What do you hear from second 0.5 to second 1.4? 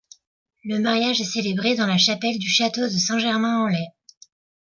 Le mariage est